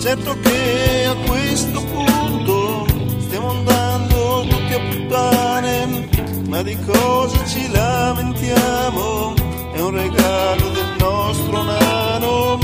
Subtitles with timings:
[0.00, 2.86] Certo che a questo punto
[3.20, 6.08] stiamo andando tutti a puttane,
[6.48, 9.34] ma di cosa ci lamentiamo?
[9.72, 12.58] È un regalo del nostro nano.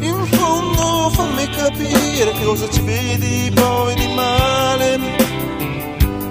[0.00, 4.98] In fondo fammi capire che cosa ci vedi poi di male.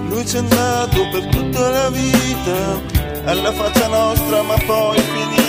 [0.08, 2.80] Lui c'è andato per tutta la vita,
[3.24, 5.41] alla faccia nostra ma poi finita.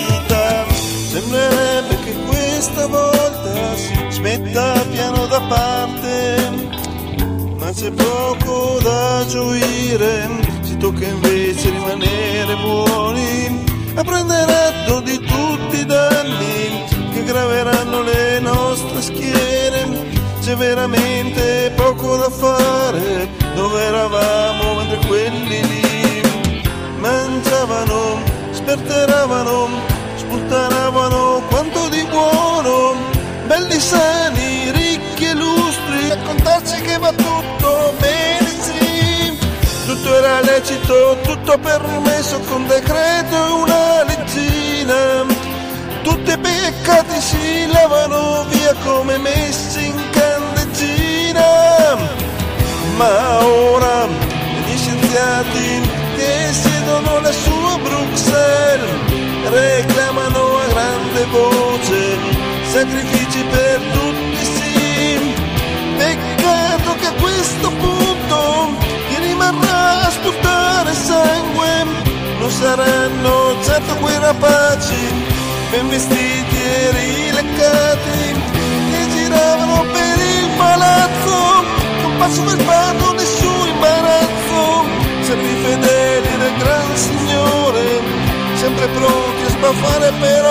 [4.54, 6.52] Metta piano da parte,
[7.58, 10.30] ma c'è poco da gioire,
[10.62, 13.64] si tocca invece rimanere buoni,
[13.96, 20.12] a prendere atto di tutti i danni che graveranno le nostre schiere.
[20.42, 26.22] C'è veramente poco da fare, dove eravamo mentre quelli lì
[27.00, 29.70] mangiavano, sperteravano,
[30.18, 32.96] sputtanavano quanto di buono,
[33.48, 34.43] belli sani,
[36.34, 39.38] raccontarci che va tutto bene, sì.
[39.86, 45.26] Tutto era lecito, tutto permesso con decreto e una leggina.
[46.02, 51.98] Tutti i peccati si lavano via come messi in candeggina.
[52.98, 58.90] Ma ora gli scienziati che siedono lassù a Bruxelles
[59.50, 62.18] reclamano a grande voce
[62.72, 64.43] sacrifici per tutti.
[65.98, 68.76] Peccato che a questo punto
[69.08, 71.72] chi rimarrà a sputare sangue.
[72.40, 75.02] Non saranno certo quei rapaci
[75.72, 78.34] ben vestiti e rileccati
[78.92, 81.64] che giravano per il palazzo.
[82.02, 84.84] Con passo fermato nessun imbarazzo
[85.22, 88.24] servi fedeli del gran signore
[88.64, 90.46] sempre pronti a sbaffare per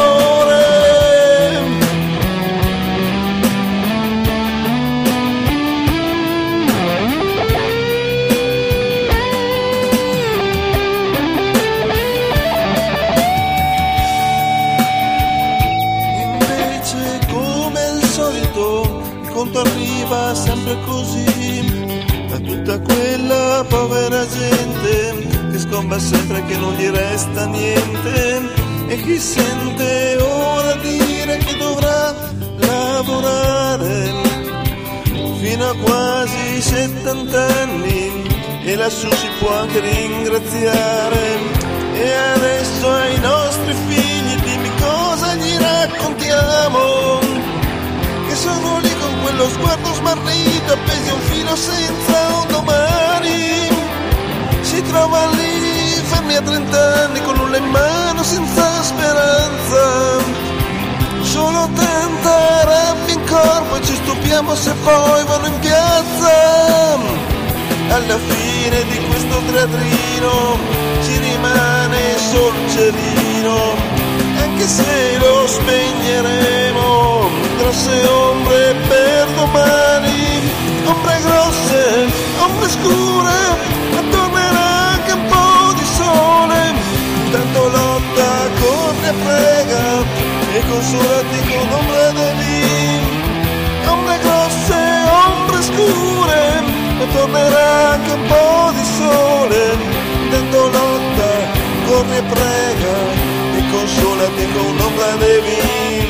[19.33, 21.91] conto arriva sempre così.
[22.33, 28.61] A tutta quella povera gente che scomba sempre che non gli resta niente.
[28.89, 32.15] E chi sente ora dire che dovrà
[32.57, 34.13] lavorare?
[35.41, 38.11] Fino a quasi 70 anni
[38.65, 41.61] e lassù si può anche ringraziare.
[41.95, 44.02] E adesso ai nostri figli
[49.53, 53.69] sguardo smarrito appesi a un filo senza un domani.
[54.63, 59.85] Si trova lì fermi a 30 anni con nulla in mano senza speranza.
[61.23, 66.31] Solo tanta rabbia in corpo e ci stupiamo se poi vanno in piazza.
[67.89, 70.59] Alla fine di questo teatrino
[71.05, 74.01] ci rimane solo un cielino
[74.43, 78.12] anche se lo spegneremo grosse ombre
[82.45, 83.39] ombre scure
[83.93, 86.61] ma tornerà anche un po' di sole.
[87.31, 88.29] Tanto lotta
[88.61, 89.85] corre e prega
[90.57, 92.61] e consolati con ombre devi
[93.87, 94.81] ombre grosse
[95.27, 96.41] ombre scure
[96.99, 99.61] ma tornerà anche un po' di sole.
[100.31, 101.31] Tanto lotta
[101.87, 102.95] corre e prega
[103.57, 106.02] e consolati con un'ombra di vino